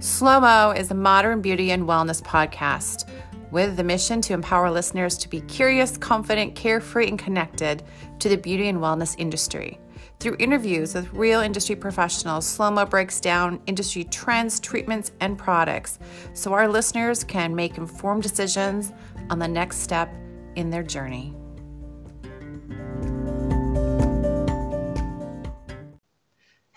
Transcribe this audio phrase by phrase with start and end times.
[0.00, 3.08] Slow Mo is a modern beauty and wellness podcast
[3.50, 7.82] with the mission to empower listeners to be curious, confident, carefree, and connected
[8.20, 9.80] to the beauty and wellness industry.
[10.20, 15.98] Through interviews with real industry professionals, Slow Mo breaks down industry trends, treatments, and products
[16.32, 18.92] so our listeners can make informed decisions
[19.30, 20.14] on the next step
[20.54, 21.34] in their journey.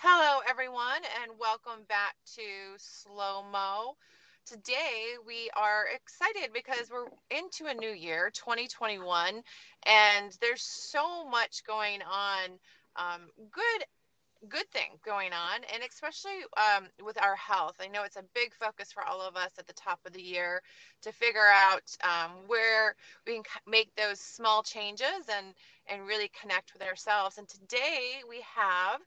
[0.04, 2.42] Hello, everyone, and welcome back to
[2.76, 3.94] Slow Mo.
[4.44, 9.40] Today, we are excited because we're into a new year, 2021,
[9.86, 12.58] and there's so much going on.
[12.96, 13.84] Um, good
[14.48, 18.52] good thing going on and especially um, with our health i know it's a big
[18.52, 20.60] focus for all of us at the top of the year
[21.00, 25.54] to figure out um, where we can make those small changes and
[25.86, 29.00] and really connect with ourselves and today we have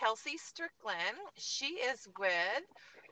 [0.00, 2.64] kelsey stricklen she is with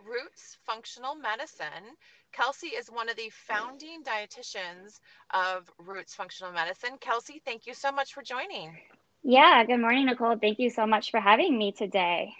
[0.06, 1.96] roots functional medicine
[2.32, 5.00] kelsey is one of the founding dietitians
[5.34, 8.76] of roots functional medicine kelsey thank you so much for joining
[9.22, 10.38] yeah, good morning, Nicole.
[10.38, 12.32] Thank you so much for having me today.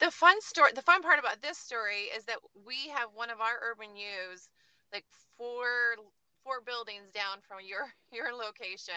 [0.00, 3.40] The fun story, the fun part about this story is that we have one of
[3.40, 4.48] our urban U's
[4.92, 5.04] like
[5.36, 5.96] four
[6.42, 8.94] four buildings down from your your location.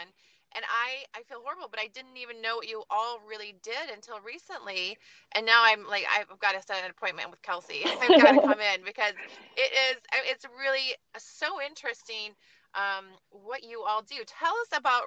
[0.55, 3.91] And I, I feel horrible, but I didn't even know what you all really did
[3.93, 4.97] until recently.
[5.35, 7.83] And now I'm like, I've got to set an appointment with Kelsey.
[7.85, 9.13] I've got to come in because
[9.57, 12.33] it is, it's really so interesting
[12.75, 14.15] um, what you all do.
[14.25, 15.03] Tell us about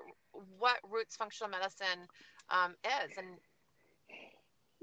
[0.58, 2.08] what Roots Functional Medicine
[2.50, 3.26] um, is and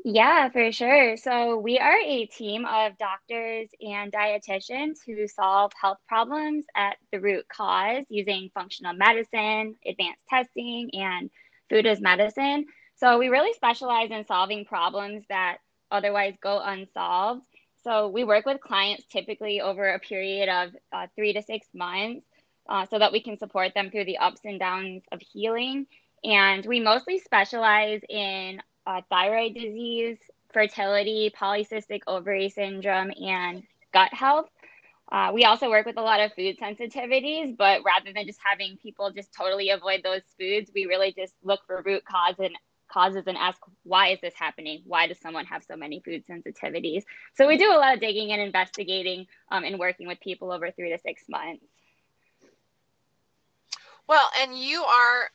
[0.07, 1.17] yeah, for sure.
[1.17, 7.19] So, we are a team of doctors and dietitians who solve health problems at the
[7.19, 11.31] root cause using functional medicine, advanced testing, and
[11.71, 12.67] food as medicine.
[12.97, 15.57] So, we really specialize in solving problems that
[15.89, 17.47] otherwise go unsolved.
[17.83, 22.27] So, we work with clients typically over a period of uh, three to six months
[22.69, 25.87] uh, so that we can support them through the ups and downs of healing.
[26.23, 30.17] And we mostly specialize in uh, thyroid disease,
[30.53, 33.63] fertility, polycystic ovary syndrome, and
[33.93, 34.49] gut health.
[35.11, 38.77] Uh, we also work with a lot of food sensitivities, but rather than just having
[38.77, 42.55] people just totally avoid those foods, we really just look for root cause and
[42.91, 44.81] causes and ask why is this happening?
[44.85, 47.03] Why does someone have so many food sensitivities?
[47.35, 50.71] So we do a lot of digging and investigating um, and working with people over
[50.71, 51.65] three to six months.
[54.07, 55.29] Well, and you are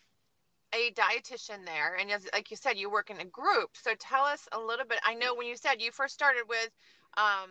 [0.75, 3.70] a dietitian there, and as like you said, you work in a group.
[3.75, 5.00] So tell us a little bit.
[5.04, 6.70] I know when you said you first started with
[7.16, 7.50] um,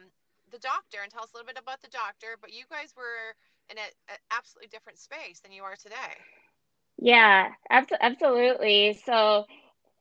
[0.51, 2.37] the doctor, and tell us a little bit about the doctor.
[2.39, 3.35] But you guys were
[3.69, 6.15] in an absolutely different space than you are today.
[6.97, 8.99] Yeah, absolutely.
[9.05, 9.45] So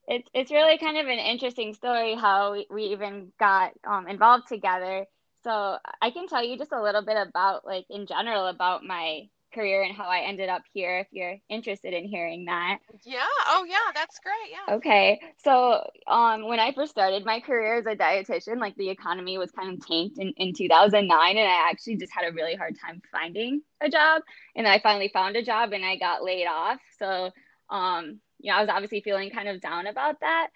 [0.07, 4.49] it's it's really kind of an interesting story how we, we even got um, involved
[4.49, 5.07] together.
[5.45, 9.29] So I can tell you just a little bit about like in general about my
[9.53, 12.79] career and how I ended up here if you're interested in hearing that.
[13.05, 13.25] Yeah.
[13.47, 14.51] Oh yeah, that's great.
[14.51, 14.75] Yeah.
[14.77, 15.21] Okay.
[15.39, 19.51] So um when I first started my career as a dietitian, like the economy was
[19.51, 23.01] kind of tanked in, in 2009 and I actually just had a really hard time
[23.11, 24.23] finding a job
[24.57, 26.79] and I finally found a job and I got laid off.
[26.99, 27.31] So
[27.71, 30.49] um you know, I was obviously feeling kind of down about that.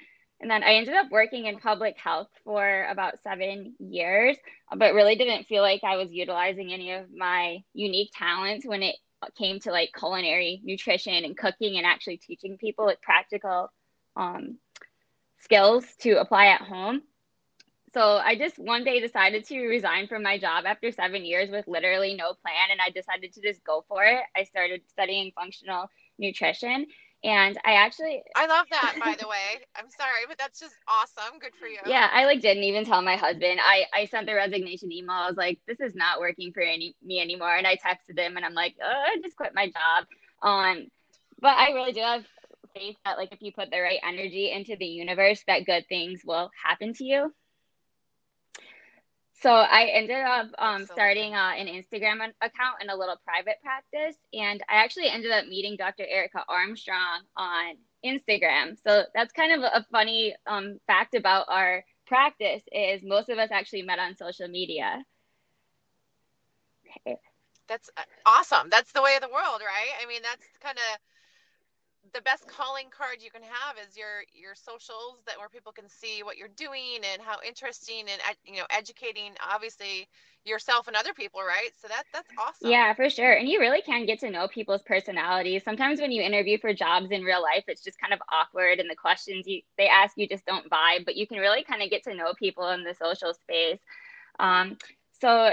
[0.42, 4.36] And then I ended up working in public health for about seven years,
[4.76, 8.96] but really didn't feel like I was utilizing any of my unique talents when it
[9.38, 13.70] came to like culinary nutrition and cooking and actually teaching people like practical
[14.16, 14.58] um,
[15.38, 17.02] skills to apply at home.
[17.94, 21.68] So I just one day decided to resign from my job after seven years with
[21.68, 22.70] literally no plan.
[22.72, 24.22] And I decided to just go for it.
[24.34, 25.88] I started studying functional
[26.18, 26.86] nutrition
[27.24, 29.60] and I actually I love that by the way.
[29.76, 31.38] I'm sorry, but that's just awesome.
[31.38, 31.78] Good for you.
[31.86, 33.60] Yeah, I like didn't even tell my husband.
[33.62, 35.16] I I sent the resignation email.
[35.16, 37.54] I was like, this is not working for any me anymore.
[37.54, 40.06] And I texted him and I'm like, oh, I just quit my job.
[40.42, 40.86] Um
[41.40, 42.24] but I really do have
[42.74, 46.22] faith that like if you put the right energy into the universe that good things
[46.24, 47.32] will happen to you.
[49.42, 54.16] So I ended up um, starting uh, an Instagram account and a little private practice,
[54.32, 56.04] and I actually ended up meeting Dr.
[56.08, 57.74] Erica Armstrong on
[58.06, 58.76] Instagram.
[58.86, 63.50] So that's kind of a funny um, fact about our practice is most of us
[63.50, 65.04] actually met on social media.
[67.66, 68.68] That's uh, awesome.
[68.70, 69.92] That's the way of the world, right?
[70.00, 70.98] I mean, that's kind of
[72.14, 75.88] the best calling card you can have is your your socials that where people can
[75.88, 80.08] see what you're doing and how interesting and you know educating obviously
[80.44, 81.70] yourself and other people right?
[81.80, 82.70] So that that's awesome.
[82.70, 83.32] Yeah for sure.
[83.32, 85.62] And you really can get to know people's personalities.
[85.64, 88.90] Sometimes when you interview for jobs in real life it's just kind of awkward and
[88.90, 91.90] the questions you they ask you just don't vibe but you can really kind of
[91.90, 93.80] get to know people in the social space.
[94.38, 94.76] Um,
[95.22, 95.50] so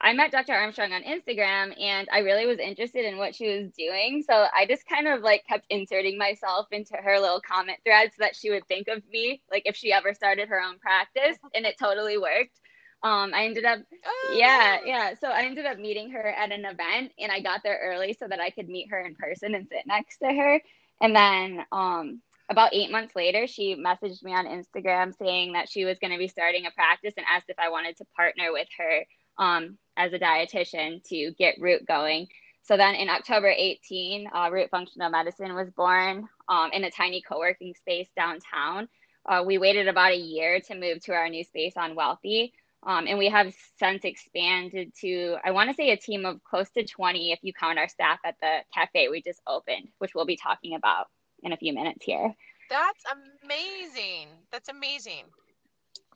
[0.00, 0.54] I met Dr.
[0.54, 4.24] Armstrong on Instagram and I really was interested in what she was doing.
[4.26, 8.16] So I just kind of like kept inserting myself into her little comment thread so
[8.20, 11.66] that she would think of me, like if she ever started her own practice, and
[11.66, 12.58] it totally worked.
[13.02, 15.12] Um, I ended up, oh, yeah, yeah.
[15.20, 18.26] So I ended up meeting her at an event and I got there early so
[18.26, 20.62] that I could meet her in person and sit next to her.
[21.02, 25.84] And then um, about eight months later, she messaged me on Instagram saying that she
[25.84, 28.66] was going to be starting a practice and asked if I wanted to partner with
[28.76, 29.04] her
[29.38, 32.26] um, as a dietitian to get Root going.
[32.62, 37.22] So then in October 18, uh, Root Functional Medicine was born um, in a tiny
[37.22, 38.88] co working space downtown.
[39.24, 42.52] Uh, we waited about a year to move to our new space on Wealthy.
[42.82, 46.70] Um, and we have since expanded to, I want to say, a team of close
[46.70, 50.24] to 20 if you count our staff at the cafe we just opened, which we'll
[50.24, 51.06] be talking about
[51.42, 52.34] in a few minutes here.
[52.68, 53.04] That's
[53.44, 54.28] amazing.
[54.52, 55.24] That's amazing.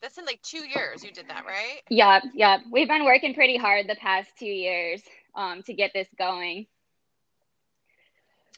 [0.01, 1.81] That's in like two years you did that, right?
[1.91, 2.61] Yep, yep.
[2.71, 5.03] We've been working pretty hard the past two years
[5.35, 6.67] um, to get this going.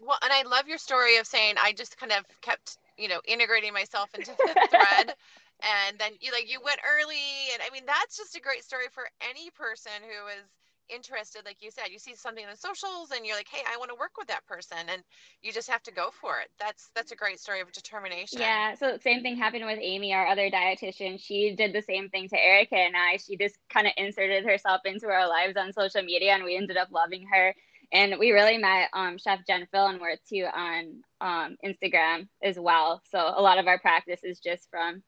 [0.00, 3.20] Well, and I love your story of saying I just kind of kept, you know,
[3.26, 5.14] integrating myself into the thread.
[5.62, 8.92] and then you like you went early and I mean that's just a great story
[8.92, 10.44] for any person who is
[10.94, 13.76] interested like you said you see something on the socials and you're like hey i
[13.76, 15.02] want to work with that person and
[15.42, 16.48] you just have to go for it.
[16.58, 18.40] That's that's a great story of determination.
[18.40, 21.20] Yeah so same thing happened with amy our other dietitian.
[21.20, 23.16] She did the same thing to erica and i.
[23.16, 26.76] She just kind of inserted herself into our lives on social media and we ended
[26.76, 27.54] up loving her.
[27.92, 33.00] And we really met um, chef jen fillenworth too on um, instagram as well.
[33.10, 35.02] So a lot of our practice is just from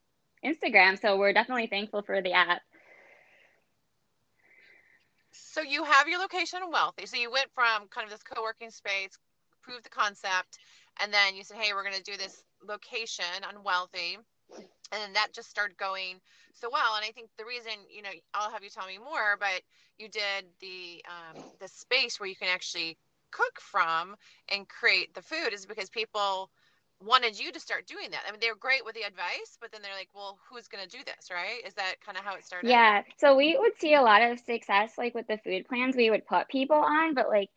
[0.45, 1.01] instagram.
[1.01, 2.63] So we're definitely thankful for the app
[5.39, 7.07] so you have your location in Wealthy.
[7.07, 9.19] So you went from kind of this co-working space,
[9.63, 10.59] proved the concept,
[11.01, 14.19] and then you said, "Hey, we're going to do this location on Wealthy,"
[14.93, 16.21] and then that just started going
[16.55, 16.97] so well.
[16.97, 19.63] And I think the reason, you know, I'll have you tell me more, but
[19.99, 22.99] you did the um, the space where you can actually
[23.31, 24.17] cook from
[24.51, 26.51] and create the food is because people
[27.05, 28.23] wanted you to start doing that.
[28.27, 30.85] I mean, they were great with the advice, but then they're like, well, who's going
[30.85, 31.61] to do this, right?
[31.67, 32.69] Is that kind of how it started?
[32.69, 33.03] Yeah.
[33.19, 36.27] So we would see a lot of success, like with the food plans we would
[36.27, 37.51] put people on, but like,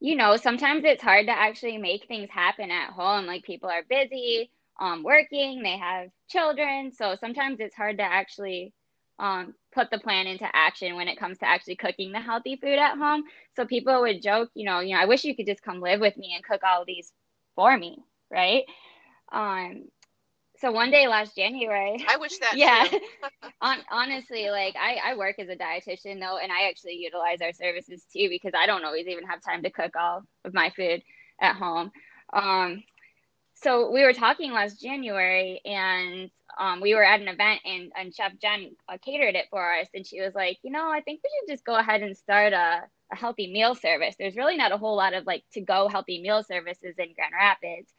[0.00, 3.26] you know, sometimes it's hard to actually make things happen at home.
[3.26, 6.92] Like people are busy, um, working, they have children.
[6.92, 8.72] So sometimes it's hard to actually
[9.18, 12.78] um, put the plan into action when it comes to actually cooking the healthy food
[12.78, 13.24] at home.
[13.56, 15.98] So people would joke, you know, you know, I wish you could just come live
[15.98, 17.12] with me and cook all these
[17.56, 18.64] for me right?
[19.32, 19.84] Um,
[20.60, 22.54] so one day last January, I wish that.
[22.56, 22.86] Yeah,
[23.60, 27.52] on, honestly, like I, I work as a dietitian though, and I actually utilize our
[27.52, 31.02] services too because I don't always even have time to cook all of my food
[31.40, 31.92] at home.
[32.32, 32.82] Um,
[33.54, 38.14] so we were talking last January, and um, we were at an event, and, and
[38.14, 41.20] Chef Jen uh, catered it for us, and she was like, you know, I think
[41.22, 42.82] we should just go ahead and start a,
[43.12, 44.16] a healthy meal service.
[44.18, 47.34] There's really not a whole lot of like to go healthy meal services in Grand
[47.38, 47.92] Rapids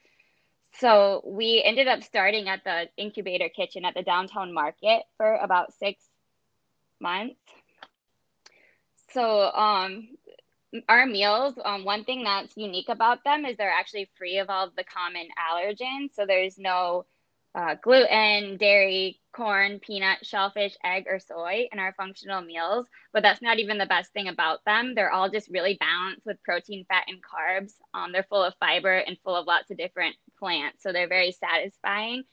[0.79, 5.73] so we ended up starting at the incubator kitchen at the downtown market for about
[5.73, 6.03] six
[6.99, 7.35] months.
[9.13, 10.09] So um,
[10.87, 14.67] our meals, um, one thing that's unique about them is they're actually free of all
[14.67, 16.13] of the common allergens.
[16.13, 17.05] So there's no
[17.55, 22.85] uh, gluten, dairy, corn, peanut, shellfish, egg, or soy in our functional meals.
[23.11, 24.93] But that's not even the best thing about them.
[24.93, 27.73] They're all just really balanced with protein, fat, and carbs.
[27.93, 30.81] Um, they're full of fiber and full of lots of different plants.
[30.81, 32.23] So they're very satisfying.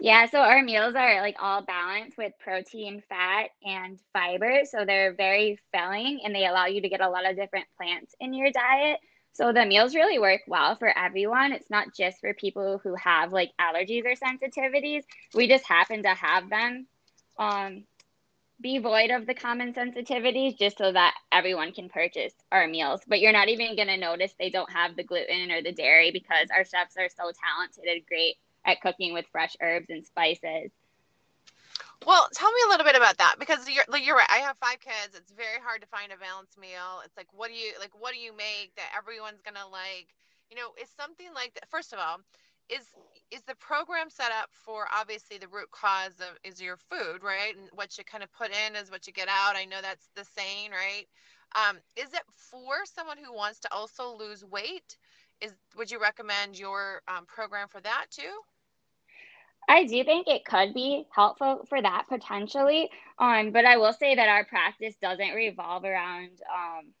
[0.00, 4.62] Yeah, so our meals are like all balanced with protein, fat, and fiber.
[4.64, 8.14] So they're very filling and they allow you to get a lot of different plants
[8.20, 8.98] in your diet.
[9.34, 11.52] So the meals really work well for everyone.
[11.52, 15.02] It's not just for people who have like allergies or sensitivities.
[15.34, 16.86] We just happen to have them
[17.38, 17.84] um,
[18.60, 23.00] be void of the common sensitivities just so that everyone can purchase our meals.
[23.06, 26.10] But you're not even going to notice they don't have the gluten or the dairy
[26.10, 30.70] because our chefs are so talented and great at cooking with fresh herbs and spices.
[32.06, 34.28] Well, tell me a little bit about that because you're you're right.
[34.30, 35.16] I have five kids.
[35.16, 37.00] It's very hard to find a balanced meal.
[37.04, 37.92] It's like what do you like?
[37.98, 40.12] What do you make that everyone's gonna like?
[40.50, 41.70] You know, is something like that.
[41.70, 42.20] First of all,
[42.68, 42.84] is
[43.34, 47.56] is the program set up for obviously the root cause of is your food right?
[47.56, 49.56] And what you kind of put in is what you get out.
[49.56, 51.06] I know that's the saying right?
[51.56, 54.96] Um, is it for someone who wants to also lose weight?
[55.40, 58.40] Is would you recommend your um, program for that too?
[59.68, 62.90] I do think it could be helpful for that potentially.
[63.18, 66.92] Um, but I will say that our practice doesn't revolve around um,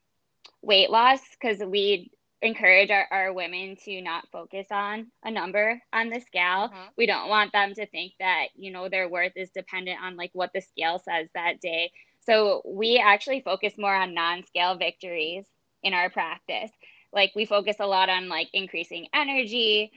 [0.62, 2.10] weight loss because we
[2.44, 6.68] encourage our, our women to not focus on a number on the scale.
[6.68, 6.88] Mm-hmm.
[6.96, 10.30] We don't want them to think that, you know, their worth is dependent on like
[10.34, 11.90] what the scale says that day.
[12.20, 15.46] So we actually focus more on non-scale victories
[15.82, 16.70] in our practice.
[17.12, 19.92] Like we focus a lot on like increasing energy,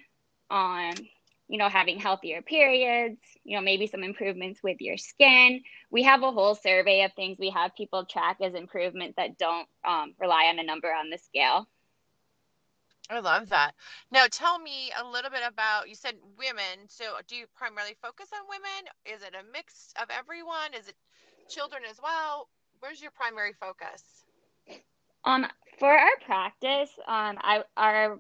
[0.50, 0.94] on
[1.50, 5.62] you know having healthier periods, you know maybe some improvements with your skin.
[5.90, 9.68] We have a whole survey of things we have people track as improvements that don't
[9.88, 11.68] um, rely on a number on the scale.
[13.10, 13.74] I love that.
[14.12, 16.88] Now, tell me a little bit about you said women.
[16.88, 18.92] So, do you primarily focus on women?
[19.06, 20.74] Is it a mix of everyone?
[20.78, 20.96] Is it
[21.50, 22.50] children as well?
[22.80, 24.26] Where's your primary focus?
[25.24, 25.46] Um,
[25.80, 28.20] for our practice, um, I our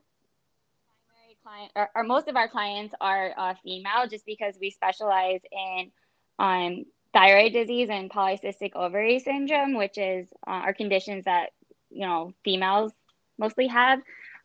[1.07, 5.41] primary client or, or most of our clients are uh, female, just because we specialize
[5.51, 5.91] in
[6.39, 11.51] um thyroid disease and polycystic ovary syndrome, which is uh, are conditions that
[11.89, 12.93] you know females
[13.37, 13.99] mostly have.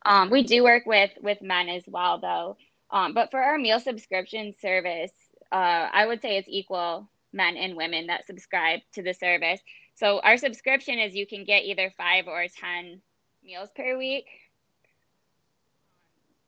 [0.05, 2.57] Um, we do work with with men as well, though.
[2.91, 5.11] Um, but for our meal subscription service,
[5.51, 9.59] uh, I would say it's equal men and women that subscribe to the service.
[9.95, 13.01] So our subscription is you can get either five or 10
[13.43, 14.25] meals per week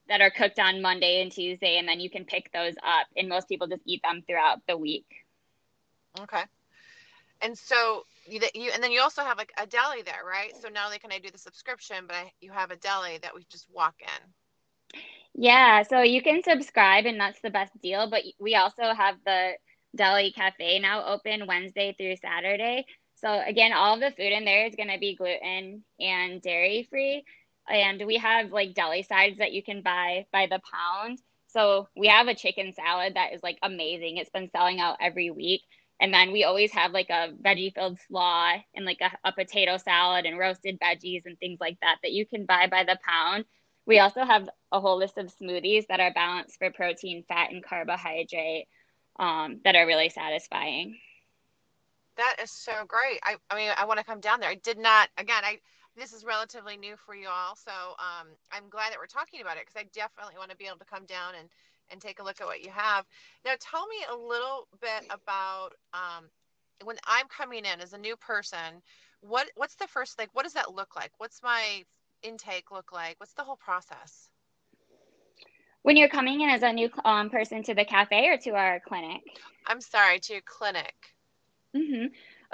[0.07, 3.07] that are cooked on Monday and Tuesday, and then you can pick those up.
[3.17, 5.07] And most people just eat them throughout the week.
[6.19, 6.43] Okay.
[7.41, 10.53] And so you, you and then you also have like a deli there, right?
[10.61, 13.33] So not only can I do the subscription, but I, you have a deli that
[13.35, 15.01] we just walk in.
[15.33, 18.09] Yeah, so you can subscribe, and that's the best deal.
[18.09, 19.51] But we also have the
[19.95, 22.85] Deli Cafe now open Wednesday through Saturday.
[23.15, 27.23] So again, all the food in there is going to be gluten and dairy free.
[27.67, 31.19] And we have like deli sides that you can buy by the pound.
[31.47, 34.17] So we have a chicken salad that is like amazing.
[34.17, 35.61] It's been selling out every week.
[35.99, 39.77] And then we always have like a veggie filled slaw and like a, a potato
[39.77, 43.45] salad and roasted veggies and things like that that you can buy by the pound.
[43.85, 47.63] We also have a whole list of smoothies that are balanced for protein, fat, and
[47.63, 48.67] carbohydrate
[49.17, 50.97] um, that are really satisfying.
[52.17, 53.19] That is so great.
[53.23, 54.49] I, I mean, I want to come down there.
[54.49, 55.59] I did not, again, I,
[55.95, 57.55] this is relatively new for you all.
[57.55, 60.65] So um, I'm glad that we're talking about it because I definitely want to be
[60.65, 61.47] able to come down and,
[61.91, 63.05] and take a look at what you have.
[63.45, 66.25] Now, tell me a little bit about um,
[66.83, 68.81] when I'm coming in as a new person,
[69.21, 71.11] what, what's the first, like, what does that look like?
[71.17, 71.83] What's my
[72.21, 73.15] intake look like?
[73.19, 74.29] What's the whole process?
[75.83, 78.79] When you're coming in as a new um, person to the cafe or to our
[78.79, 79.21] clinic?
[79.67, 80.95] I'm sorry, to your clinic.
[81.75, 82.07] Mm-hmm.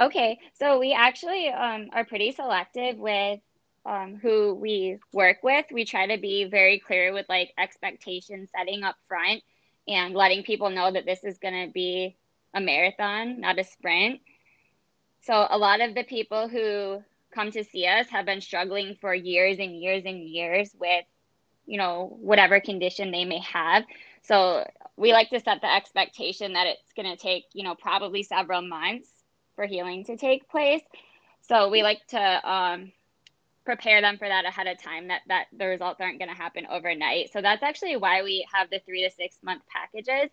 [0.04, 3.40] Okay, so we actually um, are pretty selective with
[3.86, 5.66] um, who we work with.
[5.72, 9.44] We try to be very clear with like expectation setting up front
[9.88, 12.16] and letting people know that this is going to be
[12.54, 14.22] a marathon, not a sprint.
[15.22, 19.14] So a lot of the people who come to see us have been struggling for
[19.14, 21.06] years and years and years with
[21.66, 23.86] you know, whatever condition they may have.
[24.24, 28.24] So we like to set the expectation that it's going to take, you know, probably
[28.24, 29.10] several months
[29.56, 30.82] for healing to take place.
[31.48, 32.92] So we like to um,
[33.66, 36.66] prepare them for that ahead of time that that the results aren't going to happen
[36.70, 37.32] overnight.
[37.32, 40.32] So that's actually why we have the 3 to 6 month packages.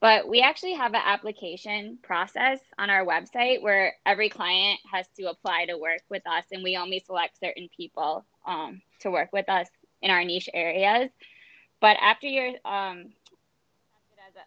[0.00, 5.30] But we actually have an application process on our website where every client has to
[5.30, 9.48] apply to work with us, and we only select certain people um, to work with
[9.48, 9.68] us
[10.02, 11.10] in our niche areas.
[11.80, 13.06] But after you're um,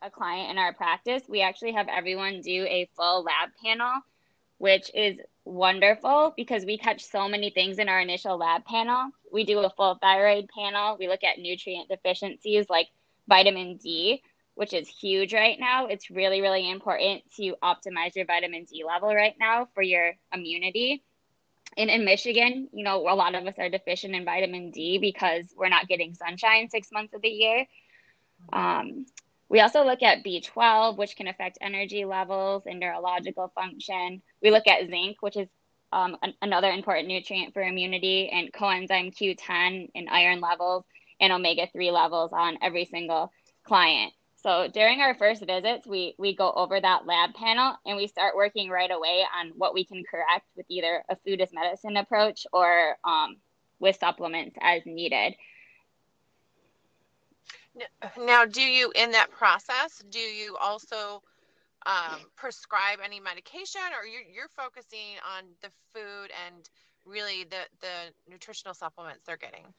[0.02, 4.02] a client in our practice, we actually have everyone do a full lab panel,
[4.60, 5.18] which is
[5.50, 9.10] wonderful because we catch so many things in our initial lab panel.
[9.32, 10.98] We do a full thyroid panel.
[11.00, 12.88] We look at nutrient deficiencies like
[13.28, 14.22] vitamin D,
[14.56, 15.88] which is huge right now.
[15.88, 21.04] It's really, really important to optimize your vitamin D level right now for your immunity
[21.78, 25.46] and in Michigan, you know, a lot of us are deficient in vitamin D because
[25.56, 27.66] we're not getting sunshine six months of the year.
[28.52, 29.06] Um,
[29.50, 34.22] we also look at B12, which can affect energy levels and neurological function.
[34.42, 35.50] We look at zinc, which is
[35.92, 40.86] um, an- another important nutrient for immunity, and coenzyme Q10 and iron levels
[41.20, 43.32] and omega 3 levels on every single
[43.64, 44.14] client.
[44.36, 48.38] So during our first visits, we, we go over that lab panel and we start
[48.38, 52.48] working right away on what we can correct with either a food as medicine approach
[52.54, 53.38] or um,
[53.80, 55.36] with supplements as needed.
[58.18, 61.22] Now, do you, in that process, do you also
[61.86, 66.70] um, prescribe any medication or you're, you're focusing on the food and
[67.06, 69.74] really the, the nutritional supplements they're getting?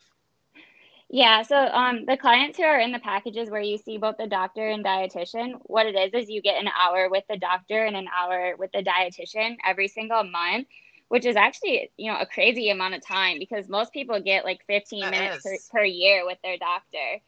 [1.10, 4.26] Yeah, so um, the clients who are in the packages where you see both the
[4.26, 7.96] doctor and dietitian, what it is is you get an hour with the doctor and
[7.96, 10.66] an hour with the dietitian every single month.
[11.08, 14.60] which is actually you know a crazy amount of time because most people get like
[14.66, 17.20] 15 That minutes per, per year with their doctor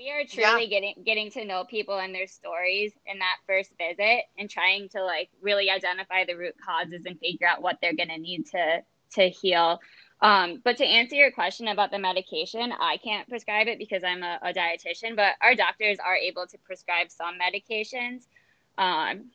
[0.00, 0.66] we are truly Yeah.
[0.66, 5.04] getting getting to know people and their stories in that first visit and trying to
[5.04, 8.82] like really identify the root causes and figure out what they're going to need to
[9.12, 9.78] to heal
[10.22, 14.22] um, but to answer your question about the medication, I can't prescribe it because I'm
[14.22, 18.26] a, a dietitian, but our doctors are able to prescribe some medications.
[18.76, 19.30] Um,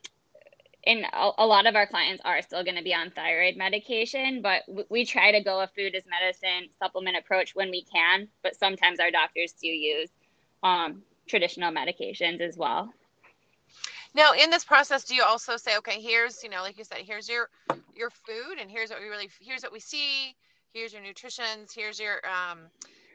[0.86, 4.42] and a, a lot of our clients are still going to be on thyroid medication,
[4.42, 8.28] but w- we try to go a food as medicine supplement approach when we can.
[8.44, 10.10] But sometimes our doctors do use
[10.66, 12.82] um, traditional medications as well.
[14.14, 16.98] Now, in this process, do you also say, okay, here's, you know, like you said,
[17.04, 17.48] here's your
[17.94, 20.34] your food, and here's what we really, here's what we see,
[20.72, 22.58] here's your nutritions, here's your um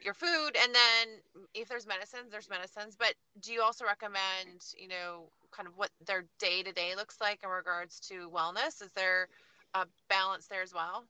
[0.04, 1.06] your food, and then
[1.54, 2.96] if there's medicines, there's medicines.
[2.98, 7.18] But do you also recommend, you know, kind of what their day to day looks
[7.20, 8.82] like in regards to wellness?
[8.82, 9.28] Is there
[9.74, 11.06] a balance there as well?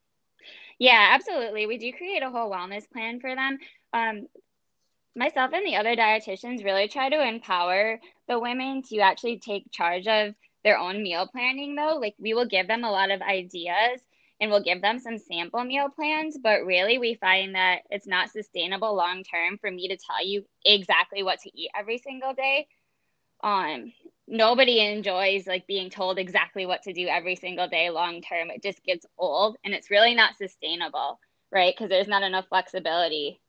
[0.80, 1.68] Yeah, absolutely.
[1.68, 3.60] We do create a whole wellness plan for them.
[3.94, 4.28] Um,
[5.16, 10.08] myself and the other dietitians really try to empower the women to actually take charge
[10.08, 11.98] of their own meal planning, though.
[12.00, 14.02] Like, we will give them a lot of ideas
[14.40, 18.32] and we'll give them some sample meal plans, but really, we find that it's not
[18.32, 22.68] sustainable long term for me to tell you exactly what to eat every single day.
[23.44, 23.94] Um,
[24.28, 28.50] nobody enjoys like being told exactly what to do every single day long term.
[28.50, 31.20] It just gets old and it's really not sustainable,
[31.52, 31.74] right?
[31.76, 33.41] Because there's not enough flexibility.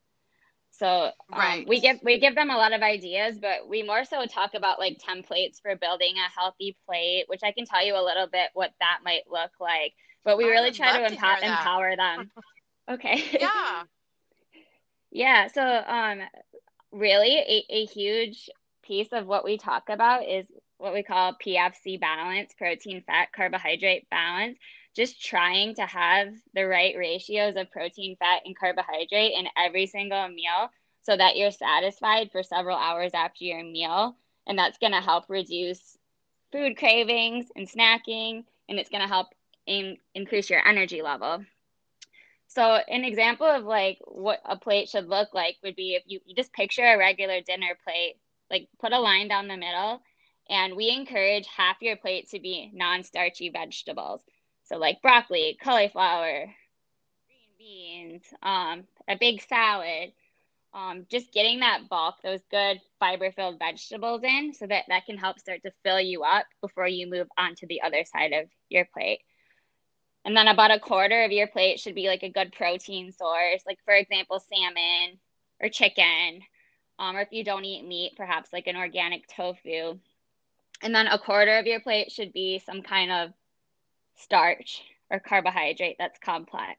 [0.72, 1.66] So um, Right.
[1.66, 4.78] we give we give them a lot of ideas, but we more so talk about
[4.80, 8.50] like templates for building a healthy plate, which I can tell you a little bit
[8.54, 9.94] what that might look like.
[10.24, 12.30] But we I really try to, empower empower them.
[12.90, 13.22] Okay.
[13.38, 13.84] Yeah.
[15.10, 16.20] Yeah, so um
[16.92, 18.50] really a, a huge
[18.82, 20.46] piece of what we talk about is
[20.82, 24.58] what we call PFC balance, protein, fat, carbohydrate balance.
[24.96, 30.28] Just trying to have the right ratios of protein, fat, and carbohydrate in every single
[30.28, 30.70] meal
[31.02, 34.16] so that you're satisfied for several hours after your meal.
[34.46, 35.96] And that's going to help reduce
[36.50, 39.28] food cravings and snacking, and it's going to help
[39.66, 41.44] in, increase your energy level.
[42.48, 46.20] So an example of like what a plate should look like would be if you,
[46.26, 48.16] you just picture a regular dinner plate,
[48.50, 50.02] like put a line down the middle,
[50.48, 54.22] and we encourage half your plate to be non-starchy vegetables.
[54.64, 56.46] So like broccoli, cauliflower,
[57.26, 60.12] green beans, um, a big salad.
[60.74, 65.38] Um, just getting that bulk, those good fiber-filled vegetables in, so that that can help
[65.38, 68.86] start to fill you up before you move on to the other side of your
[68.86, 69.20] plate.
[70.24, 73.62] And then about a quarter of your plate should be like a good protein source,
[73.66, 75.18] like for example, salmon
[75.60, 76.40] or chicken.
[76.98, 79.98] Um, or if you don't eat meat, perhaps like an organic tofu.
[80.82, 83.32] And then a quarter of your plate should be some kind of
[84.16, 86.78] starch or carbohydrate that's complex.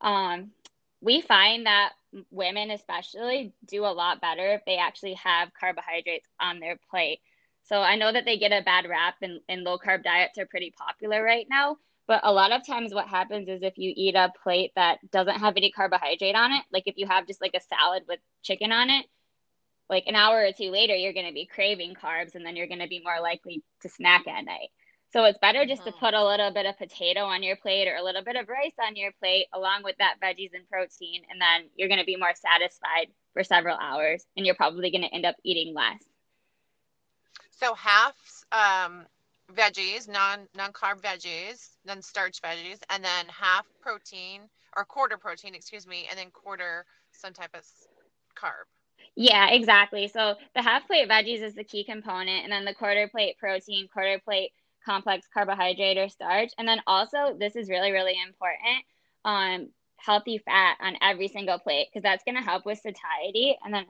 [0.00, 0.52] Um,
[1.00, 1.92] we find that
[2.30, 7.20] women, especially, do a lot better if they actually have carbohydrates on their plate.
[7.64, 10.46] So I know that they get a bad rap and, and low carb diets are
[10.46, 11.76] pretty popular right now.
[12.06, 15.38] But a lot of times, what happens is if you eat a plate that doesn't
[15.38, 18.72] have any carbohydrate on it, like if you have just like a salad with chicken
[18.72, 19.06] on it,
[19.90, 22.68] like an hour or two later, you're going to be craving carbs and then you're
[22.68, 24.70] going to be more likely to snack at night.
[25.12, 26.00] So it's better just to Mhm.
[26.00, 28.78] put a little bit of potato on your plate or a little bit of rice
[28.80, 31.24] on your plate along with that veggies and protein.
[31.30, 35.02] And then you're going to be more satisfied for several hours and you're probably going
[35.02, 36.02] to end up eating less.
[37.50, 38.16] So half
[38.52, 39.06] um,
[39.52, 45.54] veggies, non non carb veggies, non starch veggies, and then half protein or quarter protein,
[45.54, 47.64] excuse me, and then quarter some type of
[48.36, 48.66] carb.
[49.16, 50.08] Yeah, exactly.
[50.08, 53.88] So the half plate veggies is the key component, and then the quarter plate protein,
[53.92, 54.52] quarter plate
[54.84, 56.52] complex carbohydrate or starch.
[56.58, 58.84] And then also, this is really, really important
[59.24, 63.58] um, healthy fat on every single plate because that's going to help with satiety.
[63.64, 63.84] And then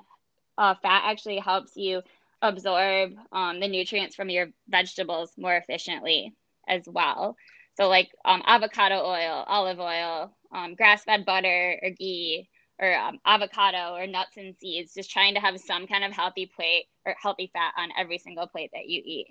[0.59, 2.03] uh, fat actually helps you
[2.43, 6.35] absorb um, the nutrients from your vegetables more efficiently
[6.69, 7.37] as well.
[7.77, 12.49] So, like um, avocado oil, olive oil, um, grass fed butter or ghee,
[12.81, 16.47] or um, avocado or nuts and seeds, just trying to have some kind of healthy
[16.47, 19.27] plate or healthy fat on every single plate that you eat.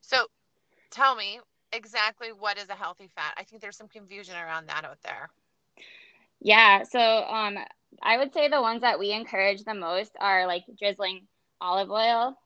[0.00, 0.26] So
[0.90, 1.40] tell me
[1.72, 3.34] exactly what is a healthy fat?
[3.36, 5.30] I think there's some confusion around that out there.
[6.40, 7.58] Yeah, so um,
[8.02, 11.26] I would say the ones that we encourage the most are like drizzling
[11.60, 12.36] olive oil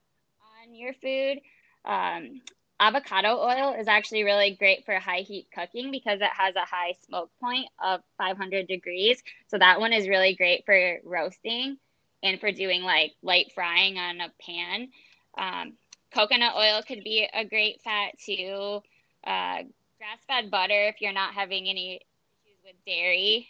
[0.63, 1.39] on your food.
[1.85, 2.41] Um,
[2.79, 6.93] avocado oil is actually really great for high heat cooking because it has a high
[7.05, 9.21] smoke point of 500 degrees.
[9.47, 11.77] So that one is really great for roasting
[12.23, 14.89] and for doing like light frying on a pan.
[15.37, 15.73] Um,
[16.13, 18.81] coconut oil could be a great fat too.
[19.23, 19.63] Uh,
[19.97, 23.49] grass fed butter if you're not having any issues with dairy.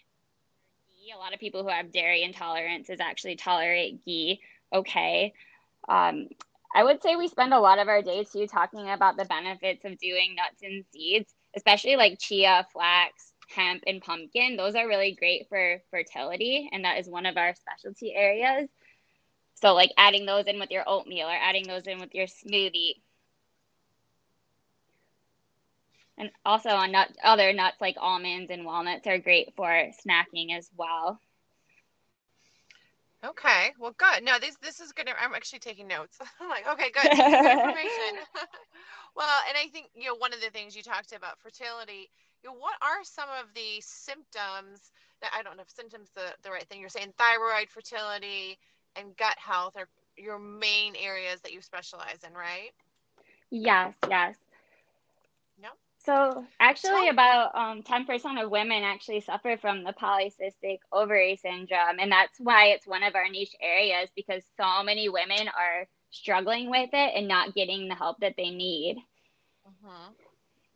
[0.87, 1.13] Ghee.
[1.15, 4.41] A lot of people who have dairy intolerances actually tolerate ghee
[4.73, 5.33] okay.
[5.87, 6.29] Um,
[6.73, 9.83] I would say we spend a lot of our day too talking about the benefits
[9.85, 14.55] of doing nuts and seeds, especially like chia, flax, hemp, and pumpkin.
[14.55, 18.69] Those are really great for fertility, and that is one of our specialty areas.
[19.55, 22.95] So, like adding those in with your oatmeal or adding those in with your smoothie.
[26.17, 29.67] And also on nut, other nuts like almonds and walnuts are great for
[30.05, 31.19] snacking as well.
[33.25, 34.23] Okay, well, good.
[34.23, 35.09] No, this this is good.
[35.09, 36.17] I'm actually taking notes.
[36.39, 38.15] I'm like, okay, good, good information.
[39.15, 42.09] well, and I think you know one of the things you talked about fertility.
[42.43, 46.33] You know, what are some of the symptoms that I don't know if symptoms the
[46.43, 46.79] the right thing.
[46.79, 48.57] You're saying thyroid, fertility,
[48.95, 52.71] and gut health are your main areas that you specialize in, right?
[53.51, 54.35] Yes, yes.
[55.61, 55.69] No.
[56.09, 61.99] So actually, Tell about um, 10% of women actually suffer from the polycystic ovary syndrome,
[61.99, 66.71] and that's why it's one of our niche areas because so many women are struggling
[66.71, 68.97] with it and not getting the help that they need.
[69.67, 70.13] Mm-hmm.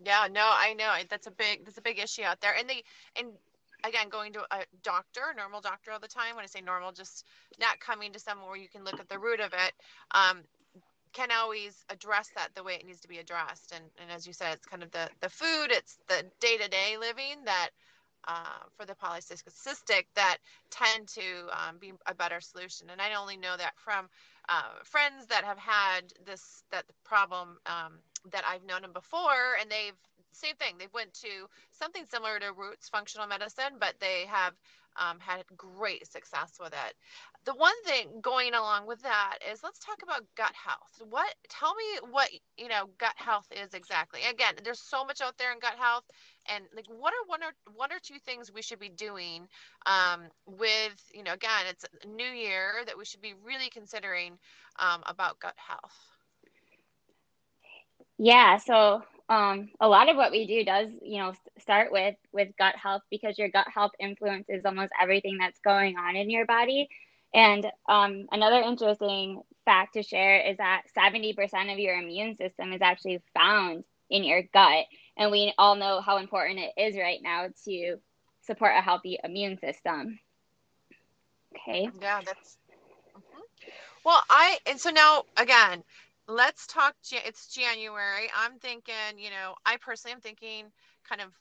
[0.05, 2.83] Yeah, no, I know that's a big that's a big issue out there, and they
[3.17, 3.29] and
[3.83, 6.35] again going to a doctor, normal doctor all the time.
[6.35, 7.25] When I say normal, just
[7.59, 9.73] not coming to someone where you can look at the root of it.
[10.13, 10.43] Um,
[11.13, 13.73] can always address that the way it needs to be addressed.
[13.73, 16.67] And, and as you said, it's kind of the, the food, it's the day to
[16.67, 17.69] day living that
[18.27, 20.37] uh, for the polycystic that
[20.69, 21.21] tend to
[21.51, 22.87] um, be a better solution.
[22.89, 24.07] And I only know that from
[24.49, 27.93] uh, friends that have had this that problem um,
[28.31, 29.93] that I've known them before, and they've
[30.31, 30.75] same thing.
[30.79, 34.53] They went to something similar to Roots Functional Medicine, but they have
[34.97, 36.93] um, had great success with it.
[37.45, 41.01] The one thing going along with that is let's talk about gut health.
[41.09, 44.21] What tell me what you know gut health is exactly.
[44.29, 46.03] Again, there's so much out there in gut health,
[46.49, 49.47] and like what are one or one or two things we should be doing
[49.85, 54.37] um, with you know again it's a new year that we should be really considering
[54.79, 55.97] um, about gut health.
[58.17, 62.49] Yeah, so um, a lot of what we do does, you know, start with with
[62.57, 66.89] gut health because your gut health influences almost everything that's going on in your body.
[67.33, 72.81] And um, another interesting fact to share is that 70% of your immune system is
[72.81, 74.85] actually found in your gut.
[75.17, 77.97] And we all know how important it is right now to
[78.41, 80.19] support a healthy immune system.
[81.55, 81.89] Okay.
[82.01, 82.57] Yeah, that's.
[83.15, 83.39] Mm-hmm.
[84.03, 85.83] Well, I, and so now again,
[86.27, 88.29] let's talk it's january.
[88.37, 90.65] I'm thinking you know i personally am thinking
[91.07, 91.33] kind of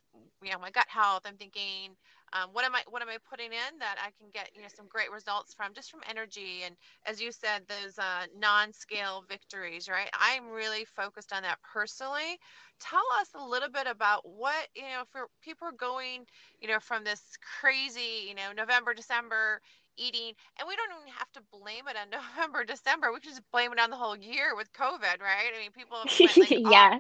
[0.42, 1.22] you know my gut health.
[1.24, 1.90] I'm thinking
[2.32, 4.68] um, what am i what am i putting in that i can get you know
[4.74, 6.74] some great results from just from energy and
[7.06, 10.08] as you said those uh, non-scale victories right?
[10.18, 12.38] I'm really focused on that personally.
[12.80, 16.26] Tell us a little bit about what you know for people are going
[16.60, 17.22] you know from this
[17.60, 19.60] crazy you know november december
[19.96, 23.12] eating and we don't even have to blame it on november december.
[23.12, 25.52] We can just blame it on the whole year with covid right?
[25.54, 26.98] I mean people went, like, yeah.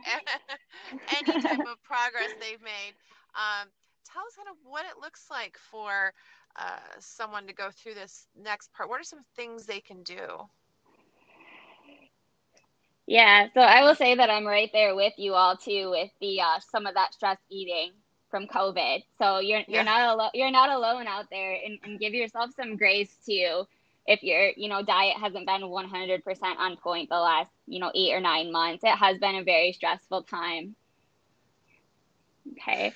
[1.08, 2.94] any type of progress they've made.
[3.34, 3.68] Um,
[4.04, 6.12] tell us kind of what it looks like for
[6.56, 8.88] uh, someone to go through this next part.
[8.88, 10.48] What are some things they can do?
[13.06, 16.40] Yeah so i will say that i'm right there with you all too with the
[16.40, 17.92] uh, some of that stress eating
[18.32, 19.04] from COVID.
[19.18, 19.82] So you're you're yeah.
[19.82, 20.30] not alone.
[20.34, 23.64] You're not alone out there, and, and give yourself some grace too.
[24.06, 28.12] If your you know diet hasn't been 100% on point the last you know eight
[28.12, 30.74] or nine months, it has been a very stressful time.
[32.52, 32.92] Okay.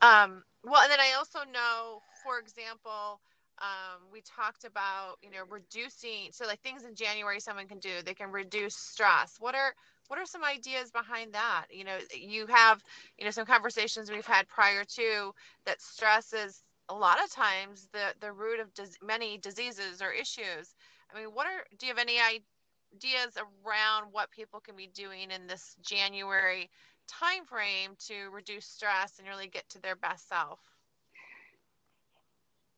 [0.00, 0.44] Um.
[0.62, 3.20] Well, and then I also know, for example,
[3.58, 7.90] um, we talked about you know reducing so like things in january someone can do
[8.04, 9.74] they can reduce stress what are
[10.08, 11.66] what are some ideas behind that?
[11.70, 12.82] You know you have
[13.18, 15.34] you know some conversations we've had prior to
[15.66, 20.12] that stress is a lot of times the the root of dis- many diseases or
[20.12, 20.74] issues.
[21.14, 23.36] I mean what are do you have any ideas
[23.66, 26.70] around what people can be doing in this january
[27.08, 30.60] time frame to reduce stress and really get to their best self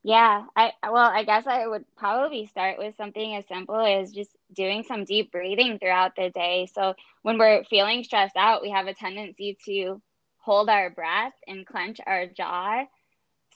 [0.06, 4.30] yeah, I well, I guess I would probably start with something as simple as just
[4.54, 6.68] doing some deep breathing throughout the day.
[6.72, 10.00] So when we're feeling stressed out, we have a tendency to
[10.38, 12.84] hold our breath and clench our jaw.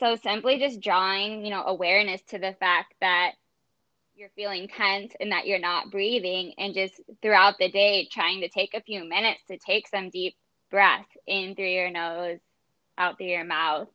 [0.00, 3.34] So simply just drawing, you know, awareness to the fact that
[4.16, 8.48] you're feeling tense and that you're not breathing and just throughout the day trying to
[8.48, 10.34] take a few minutes to take some deep
[10.68, 12.40] breath in through your nose,
[12.98, 13.86] out through your mouth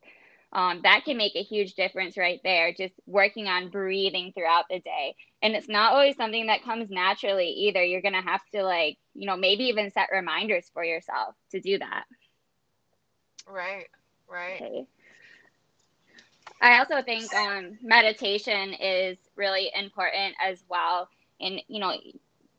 [0.56, 4.80] um, that can make a huge difference right there just working on breathing throughout the
[4.80, 8.98] day and it's not always something that comes naturally either you're gonna have to like
[9.16, 12.06] you know maybe even set reminders for yourself to do that
[13.48, 13.88] Right.
[14.30, 14.64] Right.
[14.64, 14.88] Okay.
[16.62, 21.10] I also think um, meditation is really important as well.
[21.40, 21.94] And, you know,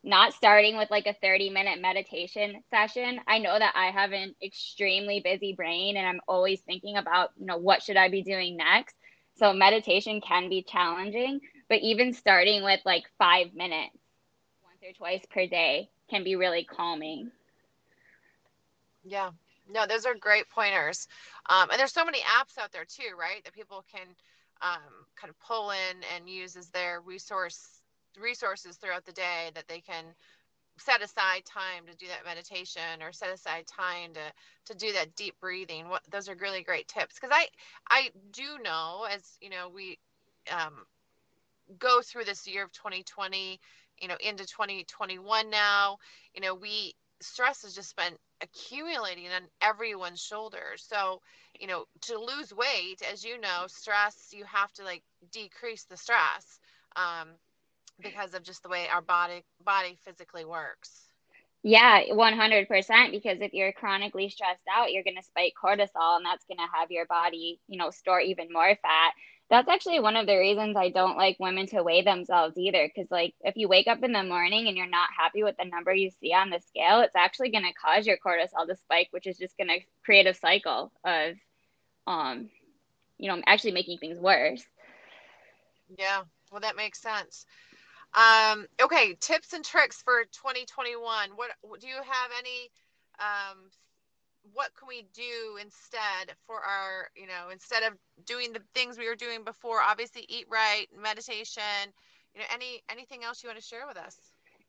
[0.07, 3.19] not starting with like a 30 minute meditation session.
[3.27, 7.45] I know that I have an extremely busy brain and I'm always thinking about, you
[7.45, 8.95] know, what should I be doing next?
[9.35, 13.99] So meditation can be challenging, but even starting with like five minutes
[14.63, 17.33] once or twice per day can be really calming.
[19.05, 19.31] Yeah.
[19.69, 21.09] No, those are great pointers.
[21.51, 23.43] Um, and there's so many apps out there too, right?
[23.45, 24.07] That people can
[24.63, 24.79] um,
[25.21, 27.76] kind of pull in and use as their resource
[28.19, 30.05] resources throughout the day that they can
[30.79, 34.21] set aside time to do that meditation or set aside time to
[34.67, 35.89] to do that deep breathing.
[35.89, 37.15] What those are really great tips.
[37.15, 37.47] Because i
[37.91, 39.99] i do know as you know we
[40.51, 40.85] um,
[41.79, 43.59] go through this year of 2020
[44.01, 45.97] you know into 2021 now
[46.35, 50.85] you know we stress has just been accumulating on everyone's shoulders.
[50.87, 51.21] So
[51.59, 55.03] you know to lose weight as you know stress you have to like
[55.33, 56.59] decrease the stress.
[56.97, 57.29] Um,
[58.03, 61.09] because of just the way our body body physically works.
[61.63, 66.45] Yeah, 100% because if you're chronically stressed out, you're going to spike cortisol and that's
[66.45, 69.13] going to have your body, you know, store even more fat.
[69.51, 73.09] That's actually one of the reasons I don't like women to weigh themselves either cuz
[73.11, 75.93] like if you wake up in the morning and you're not happy with the number
[75.93, 79.27] you see on the scale, it's actually going to cause your cortisol to spike, which
[79.27, 81.37] is just going to create a cycle of
[82.07, 82.49] um
[83.19, 84.65] you know, actually making things worse.
[85.99, 87.47] Yeah, well that makes sense.
[88.15, 91.31] Um, okay, tips and tricks for 2021.
[91.37, 92.71] What do you have any?
[93.19, 93.71] Um,
[94.53, 99.09] what can we do instead for our, you know, instead of doing the things we
[99.09, 99.81] were doing before?
[99.83, 101.93] Obviously, eat right, meditation.
[102.35, 104.17] You know, any anything else you want to share with us?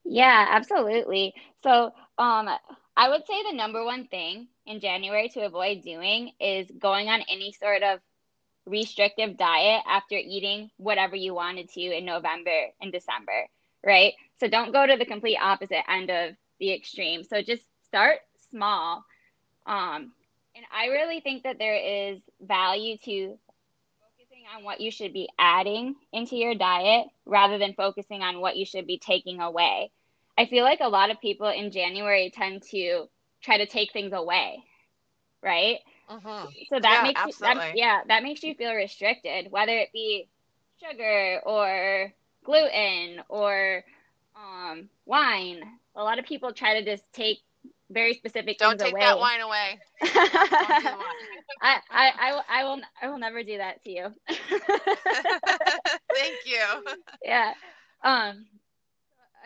[0.04, 1.34] Yeah, absolutely.
[1.64, 2.50] So, um,
[2.96, 7.22] I would say the number one thing in January to avoid doing is going on
[7.30, 8.00] any sort of
[8.68, 13.48] restrictive diet after eating whatever you wanted to in November and December,
[13.86, 14.14] right?
[14.40, 17.24] So don't go to the complete opposite end of the extreme.
[17.24, 18.20] So just start
[18.52, 19.06] small.
[19.66, 20.12] Um,
[20.56, 23.38] and I really think that there is value to
[24.02, 28.58] focusing on what you should be adding into your diet rather than focusing on what
[28.58, 29.92] you should be taking away.
[30.38, 33.06] I feel like a lot of people in January tend to
[33.42, 34.64] try to take things away,
[35.42, 35.80] right?
[36.10, 36.48] Mm-hmm.
[36.70, 40.28] So that yeah, makes you, that, yeah that makes you feel restricted, whether it be
[40.82, 43.84] sugar or gluten or
[44.36, 45.62] um, wine.
[45.96, 47.40] A lot of people try to just take
[47.90, 49.02] very specific Don't take away.
[49.02, 49.80] that wine away.
[50.02, 50.96] I,
[51.62, 54.08] I, I, I will I will never do that to you.
[56.14, 56.64] Thank you.
[57.24, 57.54] Yeah.
[58.04, 58.46] Um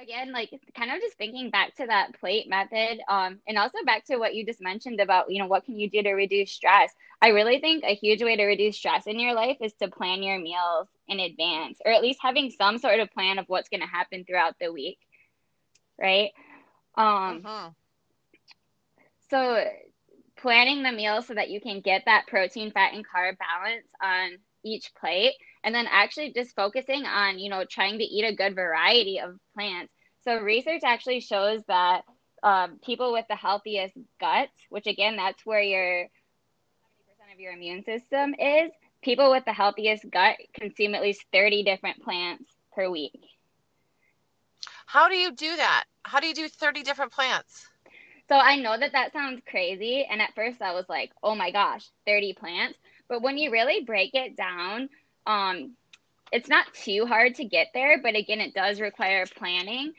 [0.02, 4.04] again like kind of just thinking back to that plate method um and also back
[4.06, 6.92] to what you just mentioned about you know what can you do to reduce stress
[7.22, 10.24] i really think a huge way to reduce stress in your life is to plan
[10.24, 13.82] your meals in advance or at least having some sort of plan of what's going
[13.82, 14.98] to happen throughout the week
[16.00, 16.32] right
[16.98, 17.70] um uh-huh.
[19.30, 19.64] so
[20.38, 24.38] planning the meal so that you can get that protein fat and carb balance on
[24.64, 28.56] each plate and then actually just focusing on you know trying to eat a good
[28.56, 29.94] variety of plants.
[30.24, 32.04] So research actually shows that
[32.44, 36.08] um, people with the healthiest guts which again that's where your
[36.84, 38.72] 70% of your immune system is
[39.02, 43.20] people with the healthiest gut consume at least 30 different plants per week.
[44.86, 45.86] How do you do that?
[46.04, 47.68] How do you do 30 different plants?
[48.30, 51.52] So i know that that sounds crazy and at first i was like oh my
[51.52, 52.78] gosh 30 plants
[53.12, 54.88] but when you really break it down,
[55.28, 55.74] um,
[56.32, 59.92] it's not too hard to get there, but again, it does require planning.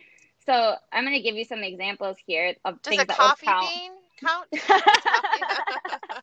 [0.47, 3.69] So I'm going to give you some examples here of Does things that coffee count.
[3.71, 4.49] bean count?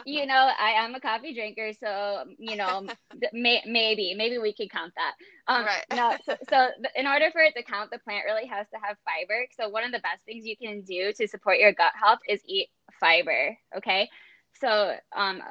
[0.06, 2.86] you know, I am a coffee drinker, so you know,
[3.32, 5.14] may, maybe maybe we could count that.
[5.52, 5.84] Um, right.
[5.92, 8.96] no, so, so in order for it to count, the plant really has to have
[9.04, 9.44] fiber.
[9.58, 12.40] So one of the best things you can do to support your gut health is
[12.46, 12.68] eat
[13.00, 13.58] fiber.
[13.76, 14.08] Okay.
[14.60, 15.42] So um,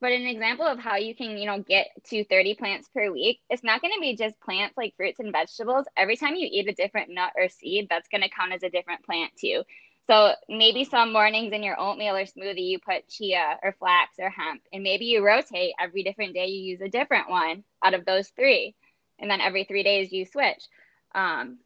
[0.00, 3.40] but an example of how you can, you know, get to 30 plants per week,
[3.50, 5.86] it's not going to be just plants like fruits and vegetables.
[5.96, 8.70] Every time you eat a different nut or seed, that's going to count as a
[8.70, 9.62] different plant too.
[10.06, 14.30] So maybe some mornings in your oatmeal or smoothie, you put chia or flax or
[14.30, 18.06] hemp, and maybe you rotate every different day, you use a different one out of
[18.06, 18.74] those three.
[19.18, 20.62] And then every three days, you switch.
[21.14, 21.58] Um,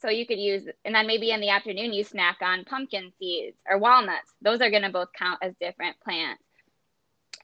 [0.00, 3.56] so you could use, and then maybe in the afternoon, you snack on pumpkin seeds
[3.68, 4.32] or walnuts.
[4.42, 6.42] Those are going to both count as different plants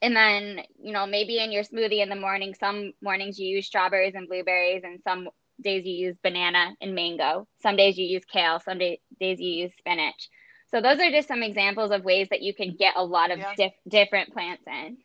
[0.02, 3.66] and then you know maybe in your smoothie in the morning some mornings you use
[3.66, 5.28] strawberries and blueberries and some
[5.60, 9.50] days you use banana and mango some days you use kale some day, days you
[9.50, 10.28] use spinach
[10.70, 13.38] So those are just some examples of ways that you can get a lot of
[13.38, 13.68] yeah.
[13.88, 14.98] different plants in.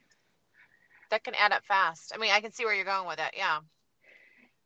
[1.12, 2.12] That can add up fast.
[2.16, 3.34] I mean, I can see where you're going with it.
[3.38, 3.60] Yeah.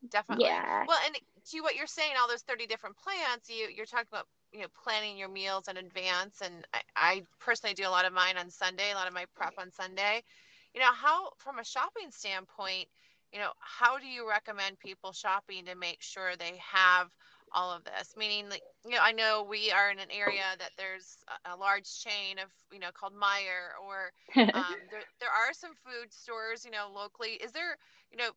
[0.09, 0.45] Definitely.
[0.45, 0.85] Yeah.
[0.87, 1.15] Well, and
[1.51, 4.67] to what you're saying, all those 30 different plants, you you're talking about you know
[4.83, 8.49] planning your meals in advance and I, I, personally do a lot of mine on
[8.49, 10.23] sunday a lot of my prep on sunday.
[10.73, 12.87] You know how from a shopping standpoint
[13.33, 17.09] you know how do you recommend people shopping to make sure they have
[17.51, 18.15] all of this?
[18.17, 21.55] Meaning like you know i know we are in an area that there's a, a
[21.55, 24.11] large chain of you know called Meijer or
[24.53, 27.31] um, there, there are some food stores you know locally.
[27.43, 27.77] Is there
[28.11, 28.29] you know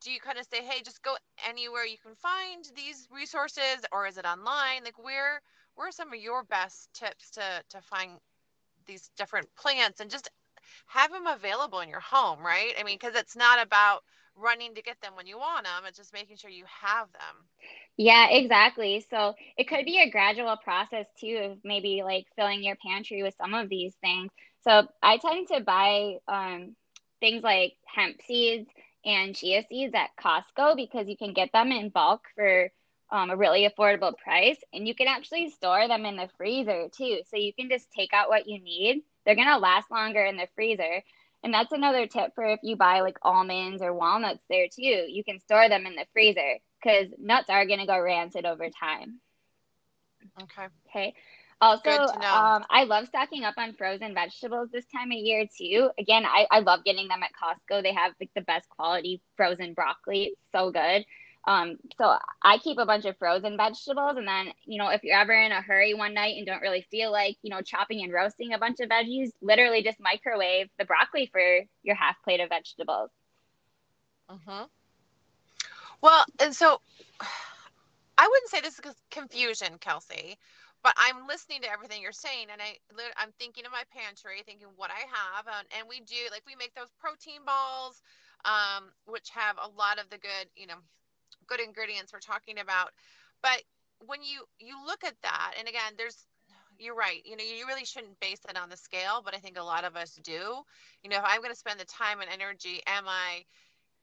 [0.00, 1.16] do you kind of say hey just go
[1.48, 4.84] anywhere you can find these resources or is it online?
[4.84, 5.40] Like where
[5.74, 8.12] where are some of your best tips to to find
[8.86, 10.28] these different plants and just
[10.86, 12.74] have them available in your home right?
[12.78, 14.02] I mean because it's not about
[14.36, 17.48] running to get them when you want them it's just making sure you have them.
[17.96, 19.04] Yeah exactly.
[19.10, 23.34] So it could be a gradual process too of maybe like filling your pantry with
[23.36, 24.30] some of these things.
[24.62, 26.76] So i tend to buy um,
[27.20, 28.68] things like hemp seeds
[29.04, 32.70] and chia seeds at costco because you can get them in bulk for
[33.12, 37.20] um, a really affordable price and you can actually store them in the freezer too.
[37.28, 39.02] So you can just take out what you need.
[39.24, 41.02] They're going to last longer in the freezer.
[41.42, 44.82] And that's another tip for if you buy like almonds or walnuts there too.
[45.08, 48.68] You can store them in the freezer because nuts are going to go rancid over
[48.70, 49.20] time.
[50.42, 50.66] Okay.
[50.88, 51.14] Okay.
[51.62, 55.90] Also um, i love stocking up on frozen vegetables this time of year too.
[55.98, 57.82] Again I, I love getting them at costco.
[57.82, 60.32] They have like the best quality frozen broccoli.
[60.32, 61.04] It's so good
[61.44, 65.18] um, so I keep a bunch of frozen vegetables, and then you know if you're
[65.18, 68.12] ever in a hurry one night and don't really feel like you know chopping and
[68.12, 71.40] roasting a bunch of veggies, literally just microwave the broccoli for
[71.82, 73.10] your half plate of vegetables.
[74.30, 74.64] Mm-hmm.
[76.02, 76.80] Well, and so
[78.18, 80.36] I wouldn't say this is confusion, Kelsey,
[80.82, 82.76] but I'm listening to everything you're saying, and I
[83.16, 86.54] I'm thinking of my pantry, thinking what I have, and, and we do like we
[86.54, 88.02] make those protein balls,
[88.44, 90.76] um, which have a lot of the good, you know,
[91.50, 92.90] good ingredients we're talking about.
[93.42, 93.62] But
[94.06, 96.16] when you you look at that, and again, there's
[96.78, 97.20] you're right.
[97.24, 99.84] You know, you really shouldn't base it on the scale, but I think a lot
[99.84, 100.62] of us do.
[101.02, 103.44] You know, if I'm going to spend the time and energy, am I,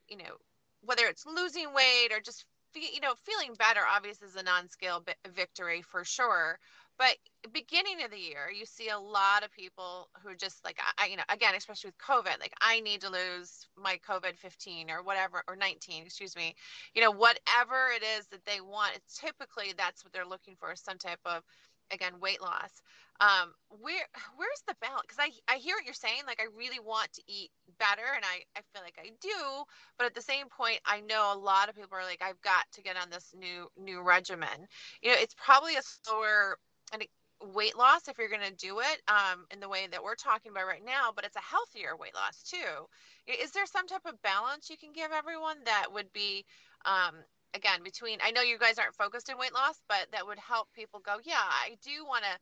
[0.07, 0.37] you know,
[0.81, 5.03] whether it's losing weight or just, you know, feeling better, obviously is a non-scale
[5.35, 6.59] victory for sure
[6.97, 7.15] but
[7.53, 11.17] beginning of the year you see a lot of people who just like I, you
[11.17, 15.43] know again especially with covid like i need to lose my covid 15 or whatever
[15.47, 16.55] or 19 excuse me.
[16.93, 20.97] You know whatever it is that they want typically that's what they're looking for some
[20.97, 21.43] type of
[21.91, 22.71] again weight loss.
[23.19, 24.05] Um where
[24.35, 25.03] where's the balance?
[25.07, 28.25] Because i i hear what you're saying like i really want to eat better and
[28.25, 29.63] i i feel like i do
[29.97, 32.65] but at the same point i know a lot of people are like i've got
[32.73, 34.67] to get on this new new regimen.
[35.01, 36.57] You know it's probably a slower
[36.93, 37.05] and
[37.53, 40.51] weight loss if you're going to do it um, in the way that we're talking
[40.51, 42.87] about right now, but it's a healthier weight loss too.
[43.27, 46.45] Is there some type of balance you can give everyone that would be,
[46.85, 47.15] um,
[47.53, 50.67] again, between, I know you guys aren't focused in weight loss, but that would help
[50.73, 52.37] people go, yeah, I do want to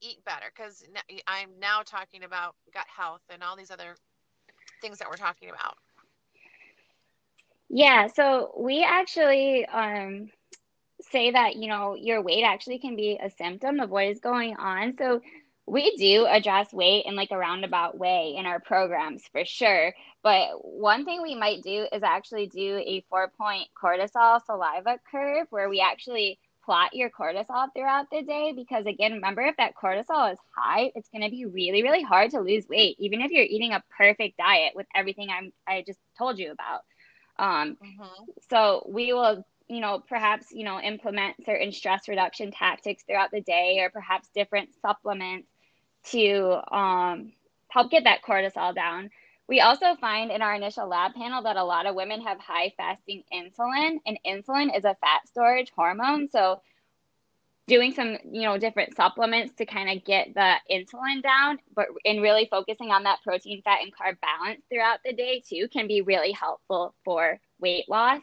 [0.00, 0.84] eat better because
[1.26, 3.96] I'm now talking about gut health and all these other
[4.80, 5.76] things that we're talking about.
[7.68, 10.30] Yeah, so we actually um,
[11.10, 14.56] say that, you know, your weight actually can be a symptom of what is going
[14.56, 14.94] on.
[14.98, 15.20] So
[15.66, 19.94] we do address weight in like a roundabout way in our programs for sure.
[20.22, 25.46] But one thing we might do is actually do a four point cortisol saliva curve
[25.50, 30.30] where we actually plot your cortisol throughout the day because again remember if that cortisol
[30.30, 33.42] is high it's going to be really really hard to lose weight even if you're
[33.42, 36.82] eating a perfect diet with everything i'm i just told you about
[37.38, 38.24] um, mm-hmm.
[38.50, 43.40] so we will you know, perhaps, you know, implement certain stress reduction tactics throughout the
[43.40, 45.48] day or perhaps different supplements
[46.10, 47.32] to um,
[47.68, 49.10] help get that cortisol down.
[49.48, 52.72] We also find in our initial lab panel that a lot of women have high
[52.76, 56.28] fasting insulin, and insulin is a fat storage hormone.
[56.28, 56.60] So,
[57.66, 62.20] doing some, you know, different supplements to kind of get the insulin down, but in
[62.20, 66.00] really focusing on that protein, fat, and carb balance throughout the day too can be
[66.02, 68.20] really helpful for weight loss.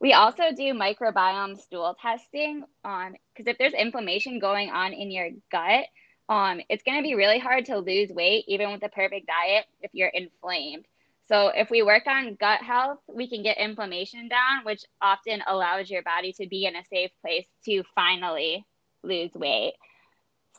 [0.00, 5.30] We also do microbiome stool testing on because if there's inflammation going on in your
[5.50, 5.86] gut,
[6.28, 9.64] um, it's going to be really hard to lose weight even with a perfect diet
[9.80, 10.84] if you're inflamed.
[11.28, 15.90] So if we work on gut health, we can get inflammation down, which often allows
[15.90, 18.64] your body to be in a safe place to finally
[19.02, 19.74] lose weight.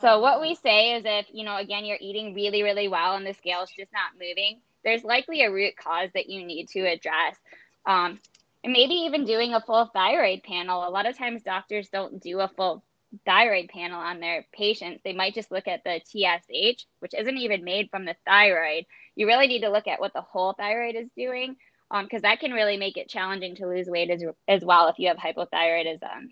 [0.01, 3.25] So what we say is if, you know, again, you're eating really, really well and
[3.25, 7.35] the scale's just not moving, there's likely a root cause that you need to address.
[7.85, 8.19] Um,
[8.63, 10.87] and maybe even doing a full thyroid panel.
[10.87, 12.83] A lot of times doctors don't do a full
[13.25, 17.63] thyroid panel on their patients, they might just look at the TSH, which isn't even
[17.63, 18.85] made from the thyroid.
[19.15, 21.55] You really need to look at what the whole thyroid is doing
[21.89, 24.99] because um, that can really make it challenging to lose weight as, as well if
[24.99, 26.29] you have hypothyroidism.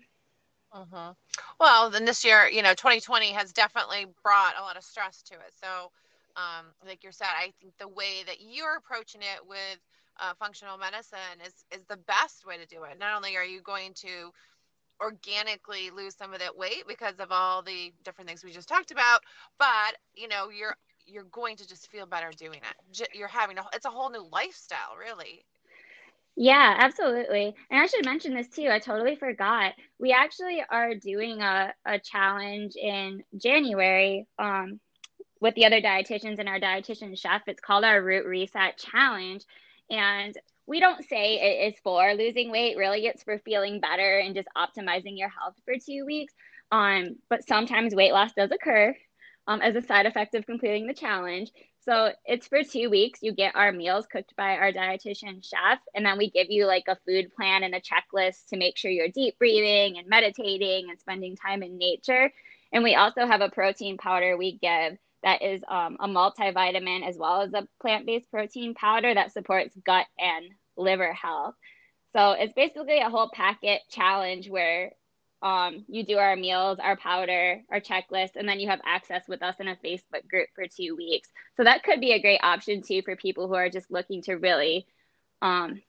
[0.74, 1.12] Mm-hmm.
[1.58, 5.34] Well, then this year, you know, 2020 has definitely brought a lot of stress to
[5.34, 5.52] it.
[5.62, 5.90] So,
[6.36, 9.78] um, like you said, I think the way that you're approaching it with
[10.20, 12.98] uh, functional medicine is is the best way to do it.
[12.98, 14.32] Not only are you going to
[15.00, 18.90] organically lose some of that weight because of all the different things we just talked
[18.90, 19.20] about,
[19.58, 23.08] but you know, you're you're going to just feel better doing it.
[23.14, 25.44] You're having a it's a whole new lifestyle, really.
[26.38, 27.54] Yeah, absolutely.
[27.70, 28.68] And I should mention this too.
[28.70, 29.72] I totally forgot.
[29.98, 34.78] We actually are doing a, a challenge in January um,
[35.40, 37.42] with the other dietitians and our dietitian chef.
[37.46, 39.42] It's called our Root Reset Challenge.
[39.90, 44.34] And we don't say it is for losing weight, really, it's for feeling better and
[44.34, 46.34] just optimizing your health for two weeks.
[46.72, 48.94] Um, but sometimes weight loss does occur
[49.46, 51.50] um, as a side effect of completing the challenge.
[51.84, 53.20] So it's for two weeks.
[53.22, 56.84] You get our meals cooked by our dietitian chef, and then we give you like
[56.88, 60.98] a food plan and a checklist to make sure you're deep breathing and meditating and
[60.98, 62.32] spending time in nature.
[62.72, 67.18] And we also have a protein powder we give that is um, a multivitamin as
[67.18, 70.44] well as a plant based protein powder that supports gut and
[70.76, 71.56] liver health.
[72.12, 74.92] So it's basically a whole packet challenge where
[75.42, 79.42] um, you do our meals, our powder, our checklist, and then you have access with
[79.42, 81.28] us in a Facebook group for two weeks.
[81.56, 84.34] So that could be a great option too for people who are just looking to
[84.34, 84.86] really
[85.42, 85.82] um,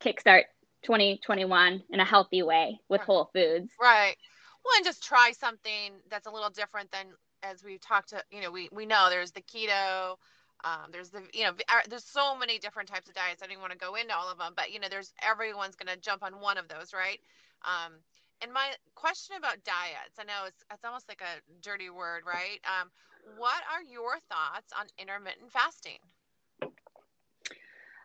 [0.00, 0.44] kickstart
[0.84, 3.70] 2021 in a healthy way with whole foods.
[3.78, 4.16] Right.
[4.64, 7.08] Well, and just try something that's a little different than
[7.42, 10.16] as we've talked to, you know, we, we know there's the keto,
[10.64, 11.52] um, there's the, you know,
[11.88, 13.42] there's so many different types of diets.
[13.42, 15.94] I don't want to go into all of them, but you know, there's everyone's going
[15.94, 17.20] to jump on one of those, right?
[17.64, 17.94] Um,
[18.42, 22.60] and my question about diets, I know it's it's almost like a dirty word, right?
[22.64, 22.90] Um,
[23.36, 25.98] what are your thoughts on intermittent fasting?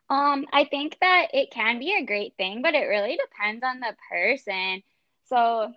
[0.09, 3.79] Um, I think that it can be a great thing, but it really depends on
[3.79, 4.83] the person.
[5.27, 5.73] So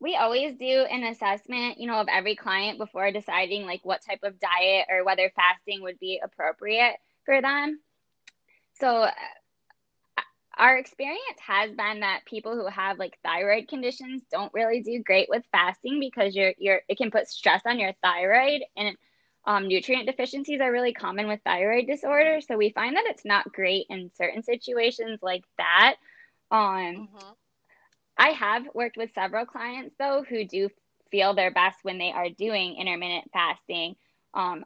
[0.00, 4.20] we always do an assessment, you know, of every client before deciding like what type
[4.22, 7.80] of diet or whether fasting would be appropriate for them.
[8.80, 9.08] So
[10.58, 15.28] our experience has been that people who have like thyroid conditions don't really do great
[15.28, 18.96] with fasting because you're you're it can put stress on your thyroid and
[19.46, 23.52] um, nutrient deficiencies are really common with thyroid disorder so we find that it's not
[23.52, 25.94] great in certain situations like that
[26.50, 27.30] um, mm-hmm.
[28.18, 30.68] I have worked with several clients though who do
[31.10, 33.96] feel their best when they are doing intermittent fasting.
[34.34, 34.64] Um,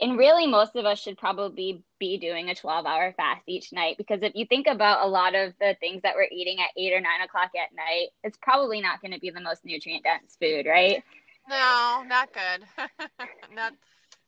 [0.00, 3.96] and really most of us should probably be doing a 12 hour fast each night
[3.96, 6.92] because if you think about a lot of the things that we're eating at eight
[6.92, 10.36] or nine o'clock at night it's probably not going to be the most nutrient dense
[10.40, 11.04] food right?
[11.48, 12.66] No not good.
[13.54, 13.74] Not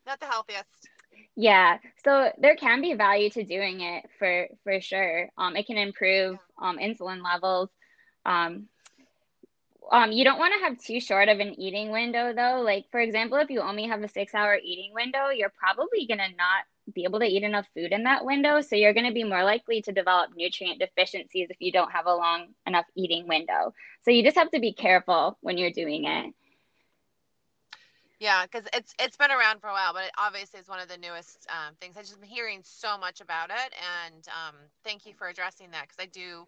[0.07, 0.88] not the healthiest.
[1.34, 5.28] Yeah so there can be value to doing it for for sure.
[5.36, 7.70] Um it can improve um insulin levels
[8.27, 8.68] um
[9.93, 12.62] um, you don't want to have too short of an eating window though.
[12.62, 16.29] Like for example, if you only have a six hour eating window, you're probably gonna
[16.37, 16.64] not
[16.95, 18.61] be able to eat enough food in that window.
[18.61, 22.14] So you're gonna be more likely to develop nutrient deficiencies if you don't have a
[22.14, 23.74] long enough eating window.
[24.03, 26.35] So you just have to be careful when you're doing it.
[28.18, 30.89] Yeah, because it's it's been around for a while, but it obviously is one of
[30.89, 31.97] the newest um, things.
[31.97, 33.74] I've just been hearing so much about it,
[34.05, 34.55] and um,
[34.85, 36.47] thank you for addressing that because I do,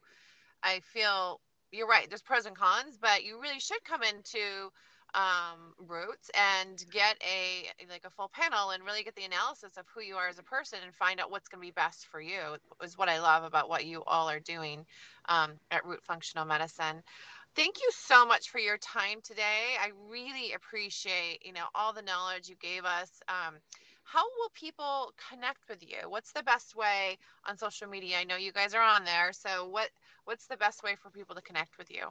[0.62, 1.40] I feel
[1.72, 2.08] you're right.
[2.08, 4.70] There's pros and cons, but you really should come into
[5.14, 9.86] um, roots and get a like a full panel and really get the analysis of
[9.94, 12.20] who you are as a person and find out what's going to be best for
[12.20, 12.38] you
[12.82, 14.84] is what i love about what you all are doing
[15.30, 17.02] um, at root functional medicine
[17.56, 22.02] thank you so much for your time today i really appreciate you know all the
[22.02, 23.54] knowledge you gave us um,
[24.12, 28.36] how will people connect with you what's the best way on social media i know
[28.36, 29.90] you guys are on there so what
[30.28, 32.04] what's the best way for people to connect with you?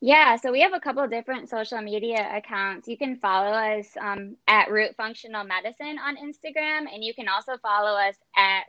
[0.00, 2.86] Yeah, so we have a couple different social media accounts.
[2.86, 7.56] You can follow us um, at Root Functional Medicine on Instagram, and you can also
[7.56, 8.64] follow us at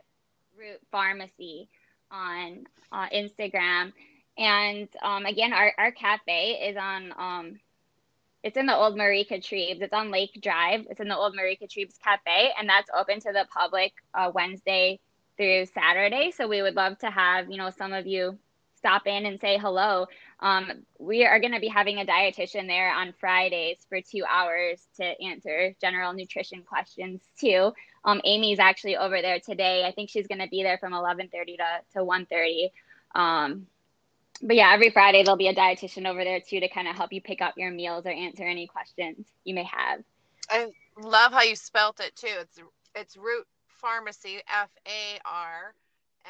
[0.58, 1.68] Root Farmacy
[2.10, 3.92] on uh, Instagram.
[4.36, 7.60] And um, again, our, our cafe is on, um,
[8.46, 9.82] it's in the Old Marie Catrib's.
[9.82, 10.86] It's on Lake Drive.
[10.88, 15.00] It's in the Old Marie Catrib's Cafe, and that's open to the public uh, Wednesday
[15.36, 16.30] through Saturday.
[16.30, 18.38] So we would love to have, you know, some of you
[18.76, 20.06] stop in and say hello.
[20.38, 24.86] Um, we are going to be having a dietitian there on Fridays for two hours
[24.98, 27.72] to answer general nutrition questions too.
[28.04, 29.84] Um, Amy's actually over there today.
[29.84, 32.70] I think she's going to be there from 11:30 to to 1:30.
[33.12, 33.66] Um,
[34.42, 37.12] but yeah, every Friday there'll be a dietitian over there too to kind of help
[37.12, 40.02] you pick up your meals or answer any questions you may have.
[40.50, 40.70] I
[41.00, 42.28] love how you spelt it too.
[42.40, 42.58] It's
[42.94, 43.46] it's Root
[43.82, 45.74] Farmacy, F A R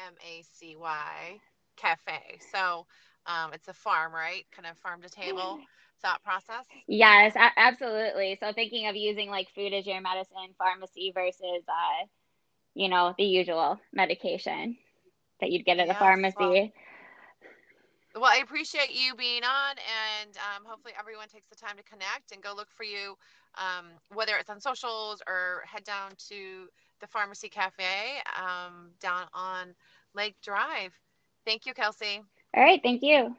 [0.07, 1.39] M A C Y
[1.75, 2.39] Cafe.
[2.51, 2.85] So
[3.25, 4.45] um, it's a farm, right?
[4.51, 5.59] Kind of farm to table
[6.01, 6.65] thought process.
[6.87, 8.37] Yes, absolutely.
[8.39, 12.05] So thinking of using like food as your medicine pharmacy versus, uh,
[12.73, 14.77] you know, the usual medication
[15.41, 16.35] that you'd get at yes, a pharmacy.
[16.39, 16.71] Well,
[18.19, 22.31] well, I appreciate you being on, and um, hopefully everyone takes the time to connect
[22.31, 23.15] and go look for you,
[23.55, 26.67] um, whether it's on socials or head down to
[26.99, 27.83] the Farmacy Cafe
[28.37, 29.73] um, down on
[30.13, 30.93] Lake Drive.
[31.45, 32.21] Thank you, Kelsey.
[32.55, 33.35] All right, thank you.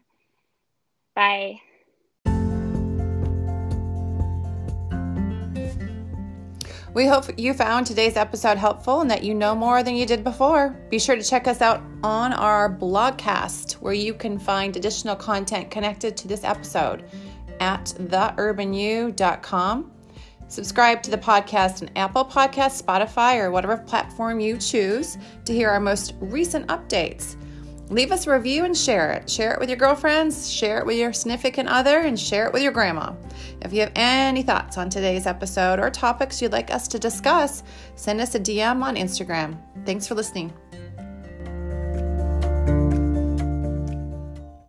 [1.15, 1.61] Bye.
[6.95, 10.25] We hope you found today's episode helpful and that you know more than you did
[10.25, 10.71] before.
[10.89, 15.71] Be sure to check us out on our blogcast, where you can find additional content
[15.71, 17.05] connected to this episode
[17.61, 19.93] at theurbanu.com.
[20.49, 25.69] Subscribe to the podcast on Apple Podcasts, Spotify, or whatever platform you choose to hear
[25.69, 27.37] our most recent updates.
[27.91, 29.31] Leave us a review and share it.
[29.31, 32.63] Share it with your girlfriends, share it with your significant other, and share it with
[32.63, 33.15] your grandma.
[33.63, 37.63] If you have any thoughts on today's episode or topics you'd like us to discuss,
[37.97, 39.57] send us a DM on Instagram.
[39.87, 40.53] Thanks for listening.